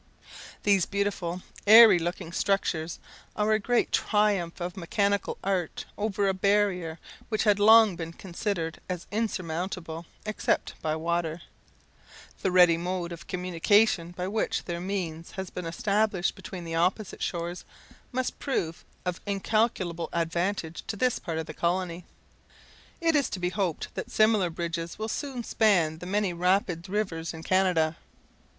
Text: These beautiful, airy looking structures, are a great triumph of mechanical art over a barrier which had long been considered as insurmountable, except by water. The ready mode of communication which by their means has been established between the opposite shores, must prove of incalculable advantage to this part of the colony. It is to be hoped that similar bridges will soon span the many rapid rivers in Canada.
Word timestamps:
These 0.63 0.87
beautiful, 0.87 1.43
airy 1.67 1.99
looking 1.99 2.31
structures, 2.31 2.97
are 3.35 3.51
a 3.51 3.59
great 3.59 3.91
triumph 3.91 4.59
of 4.59 4.75
mechanical 4.75 5.37
art 5.43 5.85
over 5.95 6.27
a 6.27 6.33
barrier 6.33 6.97
which 7.29 7.43
had 7.43 7.59
long 7.59 7.95
been 7.95 8.11
considered 8.13 8.79
as 8.89 9.05
insurmountable, 9.11 10.07
except 10.25 10.73
by 10.81 10.95
water. 10.95 11.43
The 12.41 12.49
ready 12.49 12.77
mode 12.77 13.11
of 13.11 13.27
communication 13.27 14.15
which 14.17 14.65
by 14.65 14.73
their 14.73 14.79
means 14.81 15.33
has 15.33 15.51
been 15.51 15.67
established 15.67 16.33
between 16.33 16.63
the 16.63 16.73
opposite 16.73 17.21
shores, 17.21 17.63
must 18.11 18.39
prove 18.39 18.83
of 19.05 19.21
incalculable 19.27 20.09
advantage 20.13 20.83
to 20.87 20.95
this 20.95 21.19
part 21.19 21.37
of 21.37 21.45
the 21.45 21.53
colony. 21.53 22.05
It 22.99 23.15
is 23.15 23.29
to 23.29 23.39
be 23.39 23.49
hoped 23.49 23.93
that 23.93 24.09
similar 24.09 24.49
bridges 24.49 24.97
will 24.97 25.09
soon 25.09 25.43
span 25.43 25.99
the 25.99 26.07
many 26.07 26.33
rapid 26.33 26.89
rivers 26.89 27.35
in 27.35 27.43
Canada. 27.43 27.97